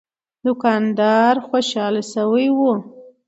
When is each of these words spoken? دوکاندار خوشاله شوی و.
دوکاندار 0.45 1.35
خوشاله 1.47 2.01
شوی 2.11 2.47
و. 2.57 2.59